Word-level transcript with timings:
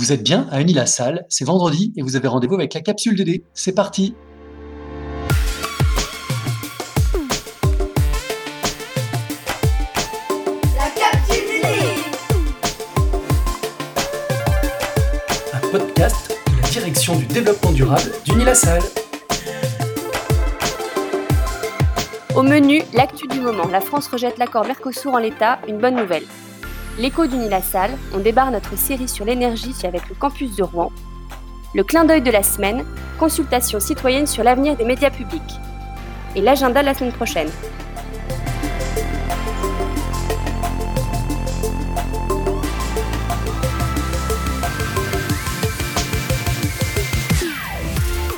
Vous 0.00 0.12
êtes 0.12 0.22
bien 0.22 0.46
à 0.50 0.62
Unis-la-Salle, 0.62 1.26
c'est 1.28 1.44
vendredi 1.44 1.92
et 1.94 2.00
vous 2.00 2.16
avez 2.16 2.26
rendez-vous 2.26 2.54
avec 2.54 2.72
la 2.72 2.80
capsule 2.80 3.14
DD. 3.14 3.44
C'est 3.52 3.74
parti 3.74 4.14
La 10.74 10.88
capsule 10.98 11.44
DD 11.44 11.66
Un 15.52 15.68
podcast 15.70 16.34
de 16.50 16.62
la 16.62 16.68
direction 16.68 17.16
du 17.16 17.26
développement 17.26 17.72
durable 17.72 18.10
d'Unis-la-Salle. 18.24 18.82
Au 22.34 22.42
menu, 22.42 22.80
l'actu 22.94 23.28
du 23.28 23.40
moment. 23.40 23.68
La 23.68 23.82
France 23.82 24.08
rejette 24.08 24.38
l'accord 24.38 24.64
Mercosur 24.64 25.12
en 25.12 25.18
l'état, 25.18 25.58
une 25.68 25.76
bonne 25.76 25.96
nouvelle. 25.96 26.24
L'écho 26.98 27.26
d'Uni-la-Salle, 27.26 27.92
on 28.14 28.18
débarre 28.18 28.50
notre 28.50 28.76
série 28.76 29.08
sur 29.08 29.24
l'énergie 29.24 29.74
avec 29.84 30.08
le 30.08 30.14
campus 30.14 30.56
de 30.56 30.62
Rouen. 30.62 30.90
Le 31.74 31.84
clin 31.84 32.04
d'œil 32.04 32.20
de 32.20 32.30
la 32.30 32.42
semaine, 32.42 32.84
consultation 33.18 33.80
citoyenne 33.80 34.26
sur 34.26 34.42
l'avenir 34.42 34.76
des 34.76 34.84
médias 34.84 35.10
publics. 35.10 35.60
Et 36.34 36.40
l'agenda 36.40 36.80
de 36.80 36.86
la 36.86 36.94
semaine 36.94 37.12
prochaine. 37.12 37.48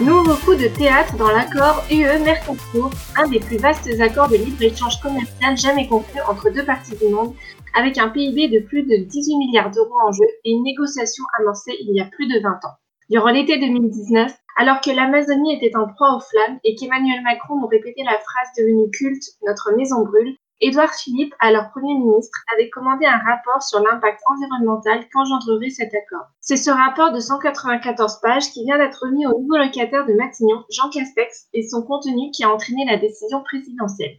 Nouveau 0.04 0.34
coup 0.34 0.56
de 0.56 0.66
théâtre 0.66 1.16
dans 1.16 1.30
l'accord 1.30 1.84
UE-Mercosur, 1.88 2.90
un 3.16 3.28
des 3.28 3.38
plus 3.38 3.56
vastes 3.56 3.88
accords 4.00 4.28
de 4.28 4.36
libre-échange 4.36 5.00
commercial 5.00 5.56
jamais 5.56 5.86
conclus 5.86 6.20
entre 6.28 6.50
deux 6.50 6.64
parties 6.64 6.96
du 6.96 7.08
monde, 7.08 7.34
avec 7.72 7.98
un 7.98 8.08
PIB 8.08 8.48
de 8.48 8.58
plus 8.66 8.82
de 8.82 8.96
18 8.96 9.36
milliards 9.36 9.70
d'euros 9.70 10.00
en 10.04 10.10
jeu 10.10 10.24
et 10.44 10.50
une 10.50 10.64
négociation 10.64 11.22
amorcée 11.38 11.76
il 11.78 11.94
y 11.94 12.00
a 12.00 12.06
plus 12.06 12.26
de 12.26 12.40
20 12.40 12.50
ans. 12.50 12.74
Durant 13.10 13.30
l'été 13.30 13.58
2019, 13.58 14.32
alors 14.56 14.80
que 14.80 14.90
l'Amazonie 14.90 15.54
était 15.54 15.76
en 15.76 15.86
proie 15.86 16.16
aux 16.16 16.20
flammes 16.20 16.58
et 16.64 16.74
qu'Emmanuel 16.74 17.22
Macron 17.22 17.60
nous 17.60 17.68
répétait 17.68 18.02
la 18.02 18.18
phrase 18.18 18.48
devenue 18.58 18.90
culte 18.90 19.22
Notre 19.46 19.70
maison 19.76 20.02
brûle, 20.04 20.34
Édouard 20.64 20.94
Philippe, 20.94 21.34
alors 21.40 21.70
Premier 21.72 21.98
ministre, 21.98 22.38
avait 22.54 22.70
commandé 22.70 23.04
un 23.04 23.18
rapport 23.18 23.60
sur 23.64 23.80
l'impact 23.80 24.20
environnemental 24.30 25.04
qu'engendrerait 25.12 25.70
cet 25.70 25.92
accord. 25.92 26.28
C'est 26.38 26.56
ce 26.56 26.70
rapport 26.70 27.10
de 27.10 27.18
194 27.18 28.20
pages 28.22 28.48
qui 28.52 28.62
vient 28.62 28.78
d'être 28.78 29.02
remis 29.02 29.26
au 29.26 29.36
nouveau 29.40 29.56
locataire 29.56 30.06
de 30.06 30.12
Matignon, 30.12 30.62
Jean 30.70 30.88
Castex, 30.88 31.48
et 31.52 31.66
son 31.66 31.82
contenu 31.82 32.30
qui 32.30 32.44
a 32.44 32.48
entraîné 32.48 32.84
la 32.88 32.96
décision 32.96 33.42
présidentielle. 33.42 34.18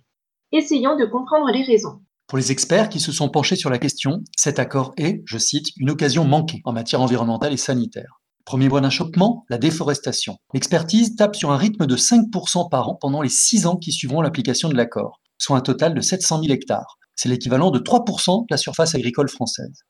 Essayons 0.52 0.98
de 0.98 1.06
comprendre 1.06 1.50
les 1.50 1.64
raisons. 1.64 2.02
Pour 2.28 2.38
les 2.38 2.52
experts 2.52 2.90
qui 2.90 3.00
se 3.00 3.14
sont 3.14 3.30
penchés 3.30 3.56
sur 3.56 3.70
la 3.70 3.80
question, 3.80 4.22
cet 4.36 4.60
accord 4.60 4.92
est, 4.98 5.22
je 5.26 5.38
cite, 5.38 5.70
une 5.78 5.92
occasion 5.92 6.26
manquée 6.26 6.60
en 6.66 6.74
matière 6.74 7.00
environnementale 7.00 7.54
et 7.54 7.58
sanitaire. 7.58 8.20
Premier 8.44 8.68
point 8.68 8.82
d'achoppement, 8.82 9.46
la 9.48 9.58
déforestation. 9.58 10.36
L'expertise 10.54 11.16
tape 11.16 11.38
sur 11.38 11.52
un 11.52 11.58
rythme 11.58 11.86
de 11.86 11.96
5% 11.96 12.70
par 12.70 12.90
an 12.90 12.98
pendant 13.00 13.22
les 13.22 13.30
6 13.30 13.66
ans 13.66 13.78
qui 13.78 13.94
suivront 13.94 14.22
l'application 14.22 14.68
de 14.68 14.76
l'accord 14.76 15.22
soit 15.38 15.58
un 15.58 15.62
total 15.62 15.94
de 15.94 16.02
700 16.02 16.42
000 16.42 16.54
hectares. 16.54 16.98
C'est 17.16 17.30
l'équivalent 17.30 17.72
de 17.72 17.80
3% 17.80 18.42
de 18.42 18.48
la 18.50 18.58
surface 18.58 18.96
agricole 18.96 19.30
française. 19.30 19.84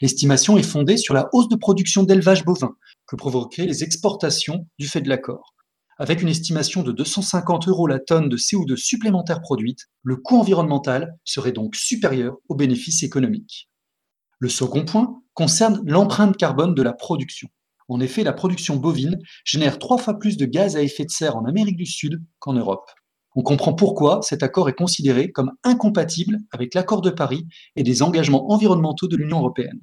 L'estimation 0.00 0.56
est 0.56 0.62
fondée 0.62 0.96
sur 0.96 1.14
la 1.14 1.28
hausse 1.32 1.48
de 1.48 1.56
production 1.56 2.02
d'élevage 2.02 2.44
bovin 2.44 2.74
que 3.06 3.16
provoqueraient 3.16 3.66
les 3.66 3.84
exportations 3.84 4.66
du 4.78 4.88
fait 4.88 5.00
de 5.00 5.08
l'accord. 5.08 5.54
Avec 5.98 6.22
une 6.22 6.28
estimation 6.28 6.82
de 6.82 6.90
250 6.90 7.68
euros 7.68 7.86
la 7.86 8.00
tonne 8.00 8.28
de 8.28 8.36
CO2 8.36 8.76
supplémentaire 8.76 9.40
produite, 9.40 9.80
le 10.02 10.16
coût 10.16 10.38
environnemental 10.38 11.14
serait 11.24 11.52
donc 11.52 11.76
supérieur 11.76 12.36
aux 12.48 12.56
bénéfices 12.56 13.02
économiques. 13.02 13.68
Le 14.38 14.48
second 14.48 14.84
point 14.84 15.22
concerne 15.34 15.80
l'empreinte 15.84 16.36
carbone 16.36 16.74
de 16.74 16.82
la 16.82 16.92
production. 16.94 17.48
En 17.88 18.00
effet, 18.00 18.24
la 18.24 18.32
production 18.32 18.76
bovine 18.76 19.18
génère 19.44 19.78
trois 19.78 19.98
fois 19.98 20.18
plus 20.18 20.36
de 20.36 20.46
gaz 20.46 20.76
à 20.76 20.82
effet 20.82 21.04
de 21.04 21.10
serre 21.10 21.36
en 21.36 21.44
Amérique 21.44 21.76
du 21.76 21.86
Sud 21.86 22.22
qu'en 22.38 22.54
Europe. 22.54 22.90
On 23.34 23.42
comprend 23.42 23.72
pourquoi 23.72 24.20
cet 24.22 24.42
accord 24.42 24.68
est 24.68 24.74
considéré 24.74 25.32
comme 25.32 25.52
incompatible 25.64 26.38
avec 26.50 26.74
l'accord 26.74 27.00
de 27.00 27.10
Paris 27.10 27.46
et 27.76 27.82
des 27.82 28.02
engagements 28.02 28.50
environnementaux 28.52 29.08
de 29.08 29.16
l'Union 29.16 29.38
européenne. 29.38 29.80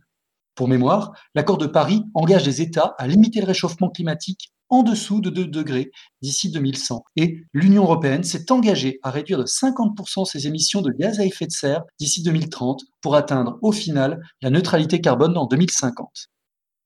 Pour 0.56 0.68
mémoire, 0.68 1.14
l'accord 1.36 1.58
de 1.58 1.68
Paris 1.68 2.04
engage 2.14 2.46
les 2.46 2.62
États 2.62 2.94
à 2.98 3.08
limiter 3.08 3.40
le 3.40 3.48
réchauffement 3.48 3.90
climatique 3.90 4.52
en 4.70 4.84
dessous 4.84 5.20
de 5.20 5.30
2 5.30 5.48
degrés 5.48 5.92
d'ici 6.22 6.52
2100. 6.52 7.04
Et 7.16 7.38
l'Union 7.54 7.84
européenne 7.84 8.24
s'est 8.24 8.52
engagée 8.52 9.00
à 9.02 9.10
réduire 9.10 9.40
de 9.40 9.46
50% 9.46 10.26
ses 10.26 10.48
émissions 10.48 10.82
de 10.82 10.92
gaz 10.92 11.20
à 11.20 11.26
effet 11.26 11.48
de 11.48 11.52
serre 11.52 11.84
d'ici 12.00 12.24
2030 12.24 12.84
pour 13.02 13.16
atteindre 13.16 13.58
au 13.62 13.72
final 13.72 14.22
la 14.42 14.50
neutralité 14.50 15.02
carbone 15.02 15.38
en 15.38 15.46
2050. 15.46 16.30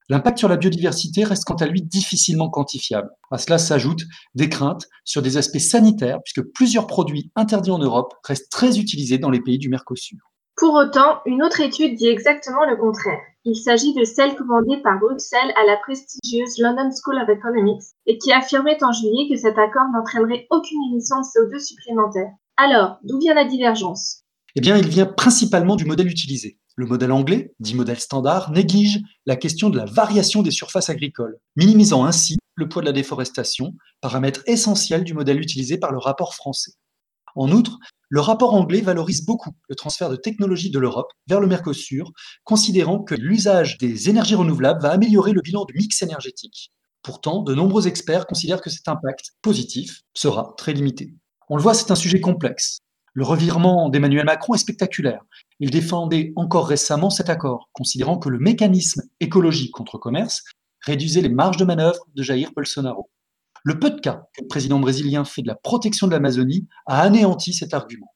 L'impact 0.09 0.38
sur 0.38 0.50
la 0.50 0.58
biodiversité 0.58 1.24
reste 1.24 1.46
quant 1.46 1.56
à 1.56 1.66
lui 1.66 1.81
difficilement 1.81 2.50
quantifiable. 2.50 3.09
À 3.31 3.38
cela 3.38 3.58
s'ajoutent 3.58 4.03
des 4.36 4.50
craintes 4.50 4.88
sur 5.06 5.22
des 5.22 5.38
aspects 5.38 5.59
sanitaires, 5.59 6.19
puisque 6.24 6.46
plusieurs 6.53 6.88
produits 6.88 7.31
interdits 7.36 7.72
en 7.72 7.80
Europe 7.80 8.14
restent 8.24 8.52
très 8.52 8.80
utilisés 8.80 9.18
dans 9.18 9.30
les 9.30 9.41
pays 9.41 9.58
du 9.58 9.69
Mercosur. 9.69 10.19
Pour 10.56 10.75
autant, 10.75 11.19
une 11.25 11.41
autre 11.41 11.62
étude 11.62 11.96
dit 11.96 12.08
exactement 12.08 12.66
le 12.69 12.78
contraire. 12.78 13.19
Il 13.44 13.56
s'agit 13.56 13.94
de 13.94 14.03
celle 14.03 14.36
commandée 14.36 14.78
par 14.84 15.00
Bruxelles 15.00 15.52
à 15.56 15.66
la 15.66 15.78
prestigieuse 15.78 16.59
London 16.59 16.90
School 16.91 17.20
of 17.22 17.30
Economics 17.30 17.84
et 18.06 18.18
qui 18.18 18.31
affirmait 18.31 18.81
en 18.84 18.91
juillet 18.91 19.28
que 19.30 19.38
cet 19.38 19.58
accord 19.58 19.88
n'entraînerait 19.94 20.47
aucune 20.52 20.80
émission 20.91 21.18
de 21.18 21.24
CO2 21.24 21.59
supplémentaire. 21.59 22.30
Alors, 22.56 23.00
d'où 23.03 23.20
vient 23.20 23.34
la 23.34 23.46
divergence? 23.46 24.24
Eh 24.56 24.62
bien, 24.62 24.78
il 24.78 24.88
vient 24.88 25.08
principalement 25.08 25.75
du 25.75 25.85
modèle 25.85 26.08
utilisé. 26.08 26.59
Le 26.75 26.88
modèle 26.88 27.11
anglais, 27.11 27.53
dit 27.59 27.75
modèle 27.75 28.00
standard, 28.00 28.51
néglige 28.51 29.00
la 29.28 29.35
question 29.35 29.69
de 29.69 29.78
la 29.78 29.85
variation 29.85 30.41
des 30.41 30.51
surfaces 30.51 30.89
agricoles, 30.89 31.38
minimisant 31.56 32.03
ainsi 32.03 32.38
le 32.56 32.67
poids 32.67 32.81
de 32.81 32.88
la 32.88 32.94
déforestation, 32.94 33.73
paramètre 34.01 34.41
essentiel 34.47 35.03
du 35.03 35.13
modèle 35.13 35.39
utilisé 35.39 35.78
par 35.78 35.91
le 35.91 36.00
rapport 36.00 36.34
français. 36.34 36.72
En 37.35 37.51
outre, 37.51 37.78
le 38.09 38.22
rapport 38.22 38.53
anglais 38.53 38.81
valorise 38.81 39.25
beaucoup 39.25 39.51
le 39.69 39.75
transfert 39.75 40.09
de 40.09 40.16
technologies 40.16 40.72
de 40.72 40.79
l'Europe 40.79 41.11
vers 41.28 41.39
le 41.39 41.47
Mercosur, 41.47 42.11
considérant 42.44 43.00
que 43.03 43.16
l'usage 43.16 43.78
des 43.78 44.09
énergies 44.09 44.35
renouvelables 44.35 44.81
va 44.81 44.91
améliorer 44.91 45.31
le 45.31 45.41
bilan 45.41 45.66
du 45.66 45.73
mix 45.75 46.01
énergétique. 46.01 46.72
Pourtant, 47.01 47.41
de 47.41 47.53
nombreux 47.53 47.88
experts 47.88 48.28
considèrent 48.28 48.61
que 48.61 48.69
cet 48.69 48.88
impact 48.88 49.31
positif 49.41 50.01
sera 50.13 50.53
très 50.57 50.73
limité. 50.73 51.13
On 51.50 51.57
le 51.57 51.61
voit, 51.61 51.73
c'est 51.73 51.91
un 51.91 51.95
sujet 51.95 52.22
complexe. 52.22 52.79
Le 53.16 53.24
revirement 53.24 53.90
d'Emmanuel 53.90 54.25
Macron 54.25 54.56
est 54.56 54.59
spectaculaire. 54.59 55.22
Il 55.59 55.69
défendait 55.69 56.34
encore 56.35 56.68
récemment 56.68 57.12
cet 57.12 57.29
accord, 57.29 57.69
considérant 57.72 58.18
que 58.18 58.29
le 58.29 58.40
mécanisme 58.40 59.03
écologique 59.19 59.72
contre 59.72 60.00
commerce 60.00 60.44
réduisait 60.81 61.22
les 61.22 61.29
marges 61.29 61.57
de 61.57 61.66
manœuvre 61.66 62.07
de 62.16 62.23
Jair 62.23 62.52
Bolsonaro. 62.56 63.12
Le 63.63 63.78
peu 63.78 63.91
de 63.91 64.00
cas 64.00 64.23
que 64.35 64.41
le 64.41 64.47
président 64.47 64.79
brésilien 64.79 65.25
fait 65.25 65.44
de 65.44 65.47
la 65.47 65.56
protection 65.56 66.07
de 66.07 66.12
l'Amazonie 66.12 66.68
a 66.88 67.02
anéanti 67.02 67.53
cet 67.53 67.75
argument. 67.75 68.13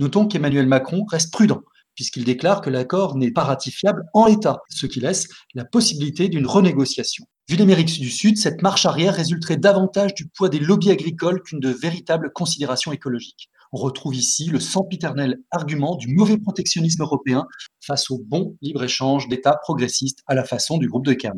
Notons 0.00 0.26
qu'Emmanuel 0.26 0.66
Macron 0.66 1.04
reste 1.08 1.32
prudent, 1.32 1.62
puisqu'il 1.94 2.24
déclare 2.24 2.62
que 2.62 2.70
l'accord 2.70 3.16
n'est 3.16 3.30
pas 3.30 3.44
ratifiable 3.44 4.04
en 4.12 4.26
l'état, 4.26 4.58
ce 4.68 4.86
qui 4.86 4.98
laisse 4.98 5.28
la 5.54 5.64
possibilité 5.64 6.28
d'une 6.28 6.46
renégociation. 6.46 7.26
Vu 7.52 7.58
l'Amérique 7.58 8.00
du 8.00 8.08
Sud, 8.08 8.38
cette 8.38 8.62
marche 8.62 8.86
arrière 8.86 9.14
résulterait 9.14 9.58
davantage 9.58 10.14
du 10.14 10.26
poids 10.26 10.48
des 10.48 10.58
lobbies 10.58 10.90
agricoles 10.90 11.42
qu'une 11.42 11.60
de 11.60 11.68
véritables 11.68 12.32
considérations 12.32 12.92
écologiques 12.92 13.50
on 13.72 13.76
retrouve 13.76 14.14
ici 14.14 14.46
le 14.46 14.58
sempiternel 14.58 15.36
argument 15.50 15.96
du 15.96 16.14
mauvais 16.14 16.38
protectionnisme 16.38 17.02
européen 17.02 17.46
face 17.84 18.10
au 18.10 18.18
bon 18.18 18.56
libre-échange 18.62 19.28
d'États 19.28 19.58
progressistes 19.62 20.20
à 20.26 20.34
la 20.34 20.44
façon 20.44 20.78
du 20.78 20.88
groupe 20.88 21.04
de 21.04 21.12
15. 21.12 21.34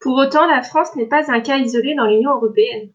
Pour 0.00 0.16
autant, 0.16 0.48
la 0.48 0.62
France 0.64 0.96
n'est 0.96 1.06
pas 1.06 1.30
un 1.30 1.40
cas 1.40 1.58
isolé 1.58 1.94
dans 1.94 2.06
l'Union 2.06 2.34
européenne. 2.34 2.90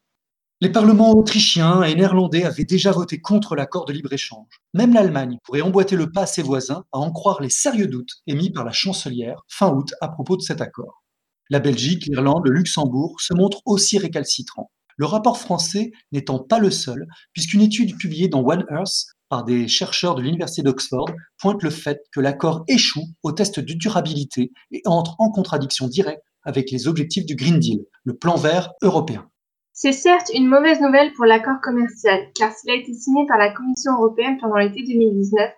Les 0.59 0.72
parlements 0.73 1.13
autrichiens 1.13 1.84
et 1.84 1.96
néerlandais 1.96 2.44
avaient 2.44 2.66
déjà 2.66 2.91
voté 2.91 3.22
contre 3.22 3.56
l'accord 3.56 3.85
de 3.85 3.94
libre-échange. 3.94 4.59
Même 4.73 4.94
l'Allemagne 4.94 5.38
pourrait 5.44 5.62
emboîter 5.62 5.96
le 5.96 6.12
pas 6.12 6.23
à 6.23 6.25
ses 6.25 6.44
voisins 6.44 6.84
à 6.91 6.97
en 6.97 7.13
croire 7.13 7.41
les 7.41 7.50
sérieux 7.50 7.88
doutes 7.88 8.16
émis 8.28 8.52
par 8.52 8.66
la 8.66 8.73
chancelière 8.73 9.46
fin 9.47 9.73
août 9.73 9.94
à 10.02 10.09
propos 10.09 10.35
de 10.35 10.41
cet 10.41 10.59
accord. 10.59 11.04
La 11.50 11.59
Belgique, 11.59 12.07
l'Irlande, 12.07 12.46
le 12.46 12.52
Luxembourg 12.52 13.22
se 13.22 13.34
montrent 13.34 13.61
aussi 13.66 13.97
récalcitrants. 13.99 14.72
Le 14.97 15.05
rapport 15.05 15.37
français 15.37 15.91
n'étant 16.11 16.40
pas 16.40 16.58
le 16.58 16.72
seul, 16.72 17.08
puisqu'une 17.34 17.61
étude 17.61 17.97
publiée 17.97 18.29
dans 18.29 18.43
One 18.43 18.66
Earth 18.72 19.05
par 19.29 19.43
des 19.43 19.67
chercheurs 19.67 20.16
de 20.16 20.22
l'Université 20.22 20.64
d'Oxford 20.64 21.09
pointe 21.37 21.61
le 21.61 21.70
fait 21.70 21.99
que 22.11 22.20
l'accord 22.20 22.64
échoue 22.67 23.05
au 23.22 23.31
test 23.31 23.59
de 23.59 23.73
durabilité 23.73 24.52
et 24.72 24.81
entre 24.85 25.16
en 25.20 25.29
contradiction 25.29 25.87
directe 25.87 26.23
avec 26.43 26.72
les 26.72 26.87
objectifs 26.87 27.25
du 27.25 27.35
Green 27.35 27.59
Deal, 27.59 27.85
le 28.05 28.16
plan 28.16 28.37
vert 28.37 28.72
européen. 28.81 29.29
C'est 29.73 29.91
certes 29.91 30.31
une 30.34 30.47
mauvaise 30.47 30.79
nouvelle 30.79 31.11
pour 31.14 31.25
l'accord 31.25 31.59
commercial, 31.61 32.20
car 32.34 32.52
s'il 32.53 32.72
a 32.72 32.75
été 32.75 32.93
signé 32.93 33.25
par 33.28 33.37
la 33.37 33.52
Commission 33.52 33.93
européenne 33.93 34.37
pendant 34.40 34.55
l'été 34.55 34.84
2019, 34.84 35.52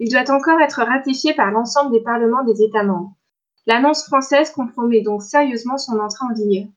il 0.00 0.10
doit 0.10 0.30
encore 0.30 0.60
être 0.60 0.82
ratifié 0.82 1.34
par 1.34 1.50
l'ensemble 1.50 1.92
des 1.92 2.02
parlements 2.02 2.44
des 2.44 2.62
États 2.62 2.84
membres. 2.84 3.16
L'annonce 3.66 4.04
française 4.04 4.50
compromet 4.50 5.00
donc 5.00 5.22
sérieusement 5.22 5.78
son 5.78 5.98
entrée 5.98 6.26
en 6.30 6.34
vigueur. 6.34 6.68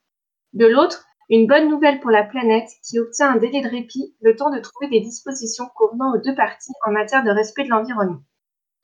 De 0.54 0.66
l'autre, 0.66 1.06
une 1.30 1.46
bonne 1.46 1.70
nouvelle 1.70 2.00
pour 2.00 2.12
la 2.12 2.24
planète 2.24 2.70
qui 2.84 3.00
obtient 3.00 3.34
un 3.34 3.38
délai 3.38 3.62
de 3.62 3.68
répit, 3.68 4.16
le 4.22 4.36
temps 4.36 4.50
de 4.50 4.60
trouver 4.60 4.88
des 4.90 5.02
dispositions 5.02 5.66
convenant 5.76 6.14
aux 6.14 6.22
deux 6.22 6.36
parties 6.36 6.72
en 6.86 6.92
matière 6.92 7.26
de 7.26 7.30
respect 7.30 7.66
de 7.66 7.70
l'environnement. 7.70 8.22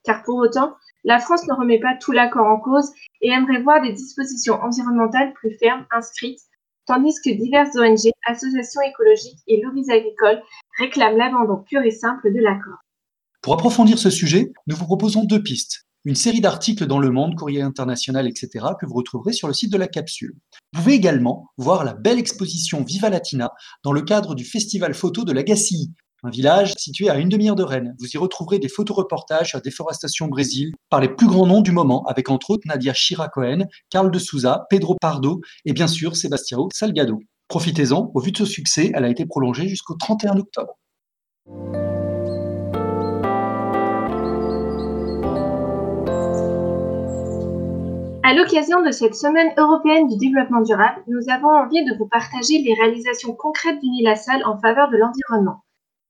Car 0.03 0.23
pour 0.23 0.35
autant, 0.35 0.75
la 1.05 1.19
France 1.19 1.47
ne 1.47 1.53
remet 1.53 1.79
pas 1.79 1.95
tout 1.95 2.11
l'accord 2.11 2.47
en 2.47 2.59
cause 2.59 2.91
et 3.21 3.29
aimerait 3.29 3.61
voir 3.61 3.81
des 3.81 3.93
dispositions 3.93 4.61
environnementales 4.61 5.31
plus 5.33 5.57
fermes 5.57 5.85
inscrites, 5.91 6.41
tandis 6.85 7.15
que 7.23 7.31
diverses 7.31 7.75
ONG, 7.77 8.11
associations 8.27 8.81
écologiques 8.81 9.39
et 9.47 9.61
lobbies 9.61 9.89
agricoles 9.89 10.41
réclament 10.77 11.17
l'abandon 11.17 11.63
pur 11.63 11.81
et 11.81 11.91
simple 11.91 12.33
de 12.33 12.41
l'accord. 12.41 12.79
Pour 13.41 13.53
approfondir 13.53 13.97
ce 13.97 14.09
sujet, 14.09 14.51
nous 14.67 14.75
vous 14.75 14.85
proposons 14.85 15.23
deux 15.23 15.41
pistes. 15.41 15.85
Une 16.05 16.15
série 16.15 16.41
d'articles 16.41 16.85
dans 16.85 16.99
Le 16.99 17.11
Monde, 17.11 17.35
Courrier 17.35 17.61
International, 17.61 18.27
etc. 18.27 18.65
que 18.79 18.85
vous 18.85 18.95
retrouverez 18.95 19.31
sur 19.31 19.47
le 19.47 19.53
site 19.53 19.71
de 19.71 19.77
la 19.77 19.87
capsule. 19.87 20.35
Vous 20.73 20.81
pouvez 20.81 20.95
également 20.95 21.47
voir 21.57 21.85
la 21.85 21.93
belle 21.93 22.19
exposition 22.19 22.83
Viva 22.83 23.09
Latina 23.09 23.51
dans 23.83 23.93
le 23.93 24.01
cadre 24.01 24.35
du 24.35 24.43
festival 24.43 24.93
photo 24.93 25.23
de 25.23 25.31
l'Agacilly, 25.31 25.93
un 26.23 26.29
village 26.29 26.73
situé 26.77 27.09
à 27.09 27.17
une 27.17 27.29
demi-heure 27.29 27.55
de 27.55 27.63
Rennes. 27.63 27.95
Vous 27.99 28.07
y 28.07 28.17
retrouverez 28.17 28.59
des 28.59 28.67
photoreportages 28.67 29.49
sur 29.49 29.57
la 29.57 29.61
déforestation 29.61 30.25
au 30.25 30.29
Brésil 30.29 30.73
par 30.89 30.99
les 30.99 31.09
plus 31.09 31.27
grands 31.27 31.47
noms 31.47 31.61
du 31.61 31.71
moment, 31.71 32.03
avec 32.05 32.29
entre 32.29 32.51
autres 32.51 32.63
Nadia 32.65 32.93
Chiracohen, 32.93 33.67
Carl 33.89 34.11
de 34.11 34.19
Souza, 34.19 34.65
Pedro 34.69 34.95
Pardo 34.99 35.39
et 35.63 35.71
bien 35.71 35.87
sûr 35.87 36.17
Sébastien 36.17 36.57
Salgado. 36.73 37.19
Profitez-en, 37.47 38.11
au 38.13 38.19
vu 38.19 38.31
de 38.31 38.37
ce 38.37 38.45
succès, 38.45 38.91
elle 38.93 39.05
a 39.05 39.09
été 39.09 39.25
prolongée 39.25 39.67
jusqu'au 39.69 39.95
31 39.95 40.37
octobre. 40.37 40.73
À 48.33 48.35
l'occasion 48.35 48.81
de 48.81 48.89
cette 48.89 49.13
Semaine 49.13 49.53
européenne 49.59 50.07
du 50.07 50.17
développement 50.17 50.61
durable, 50.61 51.03
nous 51.05 51.21
avons 51.29 51.49
envie 51.49 51.85
de 51.85 51.95
vous 51.99 52.07
partager 52.07 52.63
les 52.63 52.73
réalisations 52.73 53.35
concrètes 53.35 53.79
d'Unilassal 53.79 54.43
en 54.43 54.57
faveur 54.57 54.89
de 54.89 54.97
l'environnement. 54.97 55.63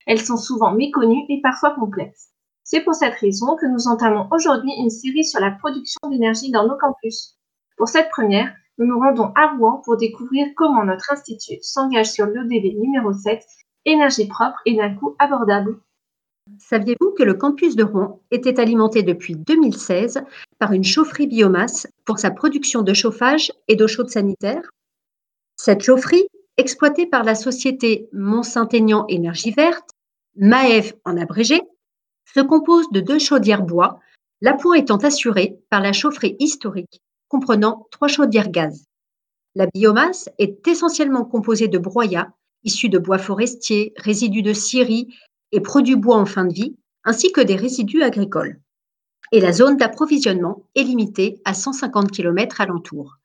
Elles 0.07 0.21
sont 0.21 0.37
souvent 0.37 0.71
méconnues 0.71 1.25
et 1.27 1.41
parfois 1.41 1.71
complexes. 1.71 2.29
C'est 2.63 2.79
pour 2.79 2.93
cette 2.93 3.15
raison 3.15 3.57
que 3.57 3.65
nous 3.65 3.89
entamons 3.89 4.29
aujourd'hui 4.31 4.71
une 4.79 4.89
série 4.89 5.25
sur 5.25 5.41
la 5.41 5.51
production 5.51 5.99
d'énergie 6.09 6.49
dans 6.49 6.65
nos 6.65 6.77
campus. 6.77 7.37
Pour 7.75 7.89
cette 7.89 8.09
première, 8.09 8.55
nous 8.77 8.85
nous 8.85 8.99
rendons 8.99 9.33
à 9.35 9.57
Rouen 9.57 9.81
pour 9.83 9.97
découvrir 9.97 10.47
comment 10.55 10.85
notre 10.85 11.11
institut 11.11 11.59
s'engage 11.61 12.13
sur 12.13 12.25
l'ODV 12.25 12.75
numéro 12.79 13.11
7, 13.11 13.43
énergie 13.83 14.29
propre 14.29 14.61
et 14.65 14.77
d'un 14.77 14.95
coût 14.95 15.13
abordable. 15.19 15.77
Saviez-vous 16.57 17.11
que 17.17 17.23
le 17.23 17.33
campus 17.33 17.75
de 17.75 17.83
Rouen 17.83 18.21
était 18.31 18.59
alimenté 18.59 19.01
depuis 19.01 19.35
2016 19.35 20.23
une 20.71 20.83
chaufferie 20.83 21.27
biomasse 21.27 21.87
pour 22.05 22.19
sa 22.19 22.31
production 22.31 22.81
de 22.81 22.93
chauffage 22.93 23.51
et 23.67 23.75
d'eau 23.75 23.87
chaude 23.87 24.09
sanitaire 24.09 24.71
Cette 25.57 25.83
chaufferie, 25.83 26.27
exploitée 26.57 27.05
par 27.05 27.23
la 27.23 27.35
société 27.35 28.07
Mont-Saint-Aignan 28.13 29.05
Énergie 29.09 29.51
Verte, 29.51 29.89
MAEV 30.35 30.93
en 31.05 31.17
abrégé, 31.17 31.61
se 32.33 32.39
compose 32.39 32.89
de 32.91 32.99
deux 32.99 33.19
chaudières 33.19 33.63
bois, 33.63 33.99
l'appoint 34.41 34.75
étant 34.75 34.97
assuré 34.97 35.59
par 35.69 35.81
la 35.81 35.93
chaufferie 35.93 36.35
historique, 36.39 37.01
comprenant 37.27 37.87
trois 37.91 38.07
chaudières 38.07 38.49
gaz. 38.49 38.85
La 39.55 39.67
biomasse 39.67 40.29
est 40.39 40.67
essentiellement 40.67 41.25
composée 41.25 41.67
de 41.67 41.77
broyats, 41.77 42.33
issus 42.63 42.89
de 42.89 42.97
bois 42.97 43.19
forestiers, 43.19 43.93
résidus 43.97 44.41
de 44.41 44.53
scierie 44.53 45.13
et 45.51 45.61
produits 45.61 45.95
bois 45.95 46.17
en 46.17 46.25
fin 46.25 46.45
de 46.45 46.53
vie, 46.53 46.75
ainsi 47.03 47.31
que 47.31 47.41
des 47.41 47.55
résidus 47.55 48.01
agricoles. 48.01 48.59
Et 49.33 49.39
la 49.39 49.51
zone 49.51 49.77
d'approvisionnement 49.77 50.61
est 50.75 50.83
limitée 50.83 51.41
à 51.43 51.55
150 51.55 52.11
km 52.11 52.61
alentour. 52.61 53.15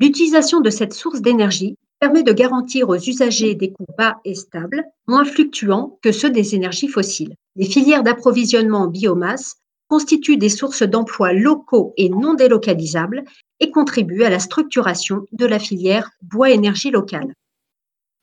L'utilisation 0.00 0.62
de 0.62 0.70
cette 0.70 0.94
source 0.94 1.20
d'énergie 1.20 1.76
permet 2.00 2.22
de 2.22 2.32
garantir 2.32 2.88
aux 2.88 2.96
usagers 2.96 3.54
des 3.54 3.70
coûts 3.70 3.84
bas 3.98 4.16
et 4.24 4.34
stables, 4.34 4.82
moins 5.06 5.26
fluctuants 5.26 5.98
que 6.00 6.10
ceux 6.10 6.30
des 6.30 6.54
énergies 6.54 6.88
fossiles. 6.88 7.34
Les 7.54 7.66
filières 7.66 8.02
d'approvisionnement 8.02 8.84
en 8.84 8.86
biomasse 8.86 9.56
constituent 9.88 10.38
des 10.38 10.48
sources 10.48 10.84
d'emplois 10.84 11.34
locaux 11.34 11.92
et 11.98 12.08
non 12.08 12.32
délocalisables 12.32 13.22
et 13.60 13.70
contribuent 13.70 14.24
à 14.24 14.30
la 14.30 14.38
structuration 14.38 15.26
de 15.32 15.44
la 15.44 15.58
filière 15.58 16.12
bois-énergie 16.22 16.90
locale. 16.90 17.34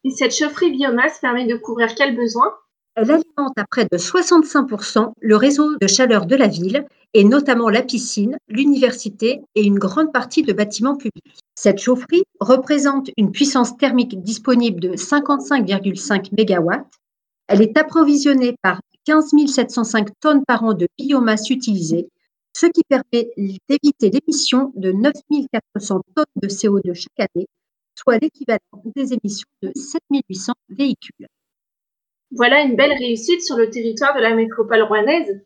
Et 0.04 0.10
cette 0.10 0.36
chaufferie 0.36 0.72
biomasse 0.72 1.20
permet 1.20 1.46
de 1.46 1.58
couvrir 1.58 1.94
quels 1.94 2.18
besoins? 2.18 2.56
Elle 2.96 3.10
alimente 3.10 3.58
à 3.58 3.66
près 3.66 3.86
de 3.86 3.98
65% 3.98 5.14
le 5.20 5.36
réseau 5.36 5.78
de 5.78 5.88
chaleur 5.88 6.28
de 6.28 6.36
la 6.36 6.48
ville 6.48 6.86
et 7.16 7.24
notamment 7.24 7.70
la 7.70 7.82
piscine, 7.82 8.38
l'université 8.48 9.42
et 9.56 9.64
une 9.64 9.80
grande 9.80 10.14
partie 10.14 10.44
de 10.44 10.54
bâtiments 10.54 10.96
publics. 10.96 11.40
Cette 11.56 11.80
chaufferie 11.80 12.24
représente 12.40 13.10
une 13.18 13.32
puissance 13.32 13.78
thermique 13.78 14.22
disponible 14.22 14.80
de 14.80 14.90
55,5 14.90 16.30
MW. 16.34 16.84
Elle 17.48 17.62
est 17.64 17.78
approvisionnée 17.78 18.56
par 18.62 18.80
15 19.06 19.32
705 19.48 20.10
tonnes 20.20 20.46
par 20.46 20.64
an 20.64 20.74
de 20.74 20.88
biomasse 20.98 21.50
utilisée, 21.50 22.08
ce 22.56 22.68
qui 22.68 22.84
permet 22.88 23.30
d'éviter 23.68 24.12
l'émission 24.12 24.72
de 24.76 24.92
9 24.92 25.14
400 25.74 26.02
tonnes 26.16 26.26
de 26.42 26.48
CO2 26.48 26.94
chaque 26.94 27.30
année, 27.36 27.48
soit 27.96 28.20
l'équivalent 28.20 28.60
des 28.96 29.14
émissions 29.14 29.50
de 29.64 29.72
7 29.76 30.00
800 30.30 30.54
véhicules. 30.70 31.28
Voilà 32.36 32.62
une 32.62 32.76
belle 32.76 32.94
réussite 32.98 33.44
sur 33.44 33.58
le 33.58 33.70
territoire 33.70 34.16
de 34.16 34.22
la 34.22 34.34
métropole 34.34 34.82
rouennaise. 34.82 35.42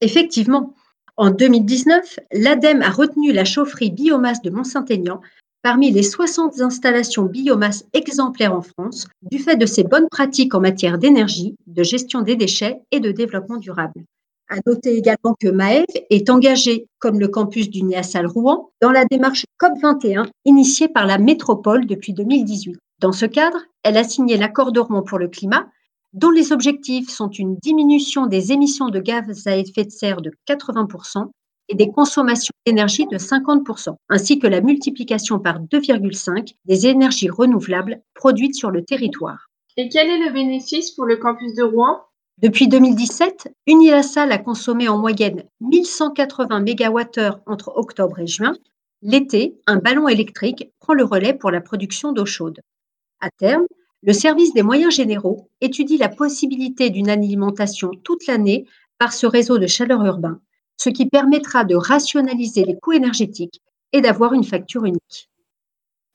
Effectivement, 0.00 0.74
en 1.16 1.30
2019, 1.30 2.18
l'ADEME 2.32 2.82
a 2.82 2.90
retenu 2.90 3.32
la 3.32 3.44
chaufferie 3.44 3.92
biomasse 3.92 4.42
de 4.42 4.50
Mont-Saint-Aignan 4.50 5.20
parmi 5.62 5.90
les 5.90 6.02
60 6.02 6.60
installations 6.60 7.22
biomasse 7.22 7.86
exemplaires 7.92 8.54
en 8.54 8.62
France 8.62 9.06
du 9.22 9.38
fait 9.38 9.56
de 9.56 9.64
ses 9.64 9.84
bonnes 9.84 10.08
pratiques 10.10 10.54
en 10.54 10.60
matière 10.60 10.98
d'énergie, 10.98 11.54
de 11.66 11.82
gestion 11.82 12.20
des 12.20 12.36
déchets 12.36 12.80
et 12.90 13.00
de 13.00 13.12
développement 13.12 13.56
durable. 13.56 14.04
À 14.50 14.56
noter 14.66 14.94
également 14.96 15.34
que 15.40 15.48
Maëv 15.48 15.86
est 16.10 16.28
engagée, 16.28 16.86
comme 16.98 17.18
le 17.18 17.28
campus 17.28 17.70
du 17.70 17.82
Niassal 17.82 18.26
Rouen, 18.26 18.70
dans 18.82 18.90
la 18.90 19.06
démarche 19.06 19.46
COP21 19.58 20.26
initiée 20.44 20.88
par 20.88 21.06
la 21.06 21.16
métropole 21.16 21.86
depuis 21.86 22.12
2018. 22.12 22.76
Dans 23.00 23.12
ce 23.12 23.24
cadre, 23.24 23.58
elle 23.84 23.96
a 23.96 24.04
signé 24.04 24.36
l'accord 24.36 24.70
de 24.70 24.80
Rouen 24.80 25.02
pour 25.02 25.18
le 25.18 25.28
climat 25.28 25.66
dont 26.14 26.30
les 26.30 26.52
objectifs 26.52 27.10
sont 27.10 27.28
une 27.28 27.56
diminution 27.56 28.26
des 28.26 28.52
émissions 28.52 28.88
de 28.88 29.00
gaz 29.00 29.46
à 29.46 29.56
effet 29.56 29.84
de 29.84 29.90
serre 29.90 30.22
de 30.22 30.30
80% 30.48 31.30
et 31.68 31.74
des 31.74 31.90
consommations 31.90 32.52
d'énergie 32.66 33.06
de 33.06 33.18
50%, 33.18 33.96
ainsi 34.08 34.38
que 34.38 34.46
la 34.46 34.60
multiplication 34.60 35.40
par 35.40 35.60
2,5 35.60 36.54
des 36.64 36.86
énergies 36.86 37.28
renouvelables 37.28 38.00
produites 38.14 38.54
sur 38.54 38.70
le 38.70 38.84
territoire. 38.84 39.48
Et 39.76 39.88
quel 39.88 40.08
est 40.08 40.24
le 40.24 40.32
bénéfice 40.32 40.92
pour 40.92 41.04
le 41.04 41.16
campus 41.16 41.54
de 41.54 41.64
Rouen? 41.64 42.00
Depuis 42.40 42.68
2017, 42.68 43.52
Unilassal 43.66 44.30
a 44.30 44.38
consommé 44.38 44.88
en 44.88 44.98
moyenne 44.98 45.44
1180 45.60 46.60
MWh 46.60 47.40
entre 47.46 47.72
octobre 47.76 48.20
et 48.20 48.26
juin. 48.26 48.54
L'été, 49.02 49.58
un 49.66 49.76
ballon 49.76 50.08
électrique 50.08 50.70
prend 50.80 50.94
le 50.94 51.04
relais 51.04 51.34
pour 51.34 51.50
la 51.50 51.60
production 51.60 52.12
d'eau 52.12 52.26
chaude. 52.26 52.60
À 53.20 53.30
terme, 53.30 53.66
le 54.06 54.12
service 54.12 54.52
des 54.52 54.62
moyens 54.62 54.94
généraux 54.94 55.48
étudie 55.62 55.96
la 55.96 56.10
possibilité 56.10 56.90
d'une 56.90 57.08
alimentation 57.08 57.90
toute 58.02 58.26
l'année 58.26 58.66
par 58.98 59.14
ce 59.14 59.26
réseau 59.26 59.56
de 59.58 59.66
chaleur 59.66 60.04
urbain, 60.04 60.40
ce 60.76 60.90
qui 60.90 61.06
permettra 61.06 61.64
de 61.64 61.74
rationaliser 61.74 62.64
les 62.64 62.78
coûts 62.78 62.92
énergétiques 62.92 63.62
et 63.92 64.02
d'avoir 64.02 64.34
une 64.34 64.44
facture 64.44 64.84
unique. 64.84 65.30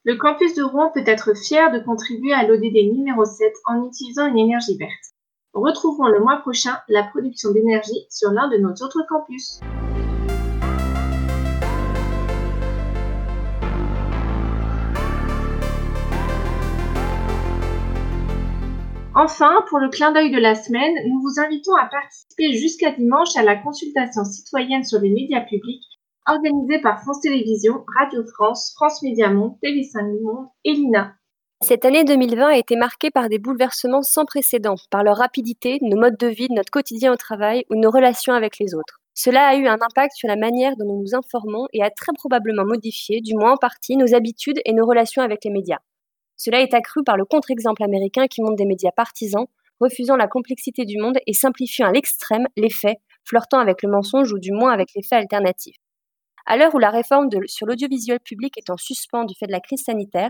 Le 0.03 0.15
campus 0.15 0.53
de 0.53 0.62
Rouen 0.62 0.91
peut 0.93 1.03
être 1.05 1.36
fier 1.36 1.72
de 1.72 1.79
contribuer 1.79 2.34
à 2.34 2.48
l'ODD 2.48 2.93
numéro 2.93 3.25
7 3.25 3.53
en 3.65 3.88
utilisant 3.88 4.27
une 4.27 4.38
énergie 4.38 4.77
verte. 4.77 5.15
Retrouvons 5.53 6.08
le 6.08 6.19
mois 6.19 6.38
prochain 6.38 6.77
la 6.89 7.03
production 7.03 7.51
d'énergie 7.51 8.05
sur 8.10 8.29
l'un 8.31 8.50
de 8.50 8.58
nos 8.58 8.72
autres 8.72 9.03
campus. 9.10 9.62
Enfin, 19.21 19.65
pour 19.67 19.79
le 19.79 19.89
clin 19.89 20.13
d'œil 20.13 20.31
de 20.31 20.39
la 20.39 20.55
semaine, 20.55 20.93
nous 21.05 21.19
vous 21.19 21.41
invitons 21.41 21.75
à 21.75 21.88
participer 21.88 22.53
jusqu'à 22.53 22.91
dimanche 22.91 23.35
à 23.35 23.43
la 23.43 23.57
consultation 23.57 24.23
citoyenne 24.23 24.85
sur 24.85 25.01
les 25.01 25.09
médias 25.09 25.41
publics 25.41 25.83
organisée 26.25 26.79
par 26.79 27.01
France 27.01 27.19
Télévisions, 27.19 27.83
Radio 27.99 28.23
France, 28.33 28.71
France 28.77 29.03
Média 29.03 29.29
Monde, 29.29 29.57
TV5 29.61 30.23
Monde 30.23 30.47
et 30.63 30.71
l'INA. 30.71 31.15
Cette 31.61 31.83
année 31.83 32.05
2020 32.05 32.47
a 32.47 32.57
été 32.57 32.77
marquée 32.77 33.11
par 33.11 33.27
des 33.27 33.39
bouleversements 33.39 34.03
sans 34.03 34.23
précédent, 34.23 34.75
par 34.89 35.03
leur 35.03 35.17
rapidité, 35.17 35.79
nos 35.81 35.99
modes 35.99 36.17
de 36.17 36.27
vie, 36.27 36.47
notre 36.49 36.71
quotidien 36.71 37.11
au 37.11 37.17
travail 37.17 37.65
ou 37.69 37.75
nos 37.75 37.91
relations 37.91 38.31
avec 38.31 38.57
les 38.57 38.73
autres. 38.73 39.01
Cela 39.15 39.47
a 39.47 39.55
eu 39.55 39.67
un 39.67 39.79
impact 39.81 40.13
sur 40.15 40.29
la 40.29 40.38
manière 40.38 40.77
dont 40.77 40.85
nous 40.85 41.01
nous 41.01 41.13
informons 41.13 41.67
et 41.73 41.83
a 41.83 41.89
très 41.89 42.13
probablement 42.13 42.63
modifié, 42.63 43.19
du 43.19 43.35
moins 43.35 43.51
en 43.51 43.57
partie, 43.57 43.97
nos 43.97 44.15
habitudes 44.15 44.61
et 44.63 44.71
nos 44.71 44.85
relations 44.85 45.23
avec 45.23 45.43
les 45.43 45.51
médias. 45.51 45.79
Cela 46.39 46.62
est 46.62 46.74
accru 46.74 47.03
par 47.03 47.17
le 47.17 47.25
contre-exemple 47.25 47.84
américain 47.84 48.27
qui 48.27 48.41
montre 48.41 48.55
des 48.55 48.65
médias 48.65 48.93
partisans, 48.96 49.46
refusant 49.81 50.15
la 50.15 50.27
complexité 50.27 50.86
du 50.86 50.98
monde 50.98 51.17
et 51.27 51.34
simplifiant 51.34 51.88
à 51.88 51.91
l'extrême 51.91 52.48
les 52.55 52.69
faits, 52.69 52.98
flirtant 53.25 53.60
avec 53.60 53.84
le 53.84 53.89
mensonge 53.89 54.31
ou 54.31 54.39
du 54.39 54.53
moins 54.53 54.72
avec 54.72 54.89
les 54.96 55.03
faits 55.03 55.19
alternatifs. 55.19 55.75
À 56.46 56.55
l'heure 56.55 56.74
où 56.74 56.79
la 56.79 56.91
réforme 56.91 57.27
sur 57.48 57.67
l'audiovisuel 57.67 58.22
public 58.22 58.58
est 58.58 58.69
en 58.69 58.77
suspens 58.77 59.25
du 59.25 59.36
fait 59.36 59.48
de 59.48 59.51
la 59.51 59.60
crise 59.60 59.84
sanitaire, 59.84 60.29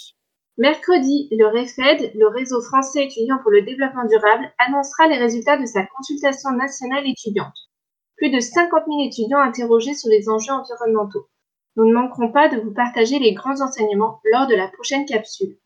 Mercredi, 0.60 1.30
le 1.32 1.48
REFED, 1.48 2.12
le 2.14 2.28
réseau 2.28 2.62
français 2.62 3.06
étudiant 3.06 3.40
pour 3.42 3.50
le 3.50 3.64
développement 3.64 4.06
durable, 4.06 4.54
annoncera 4.60 5.08
les 5.08 5.18
résultats 5.18 5.58
de 5.58 5.66
sa 5.66 5.84
consultation 5.84 6.52
nationale 6.52 7.08
étudiante. 7.08 7.56
Plus 8.18 8.30
de 8.30 8.40
50 8.40 8.84
000 8.86 9.08
étudiants 9.08 9.40
interrogés 9.40 9.96
sur 9.96 10.10
les 10.10 10.30
enjeux 10.30 10.54
environnementaux. 10.54 11.26
Nous 11.76 11.86
ne 11.86 11.94
manquerons 11.94 12.32
pas 12.32 12.50
de 12.50 12.62
vous 12.62 12.72
partager 12.72 13.18
les 13.18 13.34
grands 13.34 13.62
enseignements 13.62 14.20
lors 14.32 14.46
de 14.46 14.54
la 14.54 14.68
prochaine 14.68 15.06
capsule. 15.06 15.58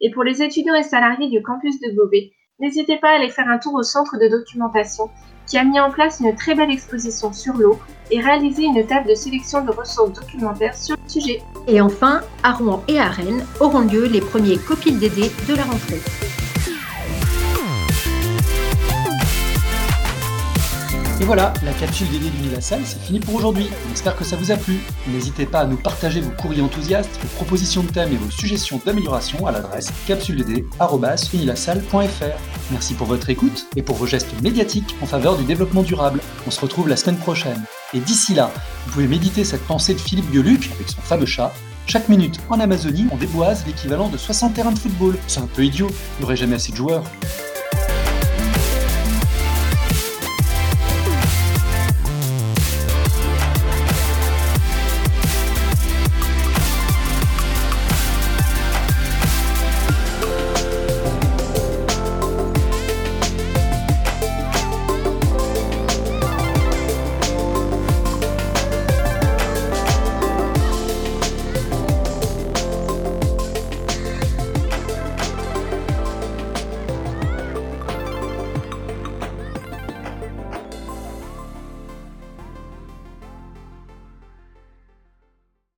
Et 0.00 0.10
pour 0.10 0.24
les 0.24 0.42
étudiants 0.42 0.74
et 0.74 0.82
salariés 0.82 1.28
du 1.28 1.40
campus 1.40 1.78
de 1.78 1.94
Beauvais, 1.94 2.32
n'hésitez 2.58 2.96
pas 2.96 3.10
à 3.10 3.14
aller 3.14 3.30
faire 3.30 3.48
un 3.48 3.58
tour 3.58 3.74
au 3.74 3.84
centre 3.84 4.18
de 4.18 4.26
documentation 4.26 5.08
qui 5.46 5.58
a 5.58 5.64
mis 5.64 5.80
en 5.80 5.90
place 5.90 6.20
une 6.20 6.34
très 6.34 6.54
belle 6.54 6.70
exposition 6.70 7.32
sur 7.32 7.54
l'eau 7.54 7.78
et 8.10 8.20
réalisé 8.20 8.64
une 8.64 8.86
table 8.86 9.08
de 9.08 9.14
sélection 9.14 9.64
de 9.64 9.70
ressources 9.70 10.12
documentaires 10.12 10.76
sur 10.76 10.96
le 10.96 11.08
sujet. 11.08 11.42
Et 11.66 11.80
enfin, 11.80 12.20
à 12.42 12.52
Rouen 12.52 12.82
et 12.88 12.98
à 12.98 13.08
Rennes 13.08 13.44
auront 13.60 13.80
lieu 13.80 14.06
les 14.06 14.20
premiers 14.20 14.58
copiles 14.58 14.98
DD 14.98 15.30
de 15.48 15.54
la 15.54 15.64
rentrée. 15.64 16.31
Et 21.22 21.24
voilà, 21.24 21.54
la 21.64 21.72
capsule 21.72 22.08
dédiée 22.08 22.28
d'Unilassal, 22.30 22.80
c'est 22.84 22.98
fini 22.98 23.20
pour 23.20 23.36
aujourd'hui. 23.36 23.68
On 23.88 23.92
espère 23.92 24.16
que 24.16 24.24
ça 24.24 24.34
vous 24.34 24.50
a 24.50 24.56
plu. 24.56 24.80
N'hésitez 25.06 25.46
pas 25.46 25.60
à 25.60 25.66
nous 25.66 25.76
partager 25.76 26.20
vos 26.20 26.32
courriers 26.32 26.62
enthousiastes, 26.62 27.16
vos 27.22 27.28
propositions 27.36 27.84
de 27.84 27.92
thèmes 27.92 28.12
et 28.12 28.16
vos 28.16 28.28
suggestions 28.28 28.80
d'amélioration 28.84 29.46
à 29.46 29.52
l'adresse 29.52 29.92
capsuledD.unilassal.fr. 30.08 32.72
Merci 32.72 32.94
pour 32.94 33.06
votre 33.06 33.30
écoute 33.30 33.68
et 33.76 33.82
pour 33.82 33.94
vos 33.94 34.06
gestes 34.06 34.34
médiatiques 34.42 34.96
en 35.00 35.06
faveur 35.06 35.36
du 35.36 35.44
développement 35.44 35.84
durable. 35.84 36.18
On 36.48 36.50
se 36.50 36.60
retrouve 36.60 36.88
la 36.88 36.96
semaine 36.96 37.18
prochaine. 37.18 37.62
Et 37.94 38.00
d'ici 38.00 38.34
là, 38.34 38.50
vous 38.86 38.94
pouvez 38.94 39.06
méditer 39.06 39.44
cette 39.44 39.64
pensée 39.64 39.94
de 39.94 40.00
Philippe 40.00 40.32
Gueluc 40.32 40.72
avec 40.74 40.88
son 40.88 41.02
fameux 41.02 41.26
chat. 41.26 41.52
Chaque 41.86 42.08
minute 42.08 42.40
en 42.48 42.58
Amazonie, 42.58 43.06
on 43.12 43.16
déboise 43.16 43.64
l'équivalent 43.64 44.08
de 44.08 44.16
60 44.16 44.54
terrains 44.54 44.72
de 44.72 44.78
football. 44.78 45.16
C'est 45.28 45.38
un 45.38 45.46
peu 45.46 45.64
idiot, 45.64 45.86
il 45.88 46.22
n'y 46.22 46.24
aurait 46.24 46.34
jamais 46.34 46.56
assez 46.56 46.72
de 46.72 46.78
joueurs. 46.78 47.04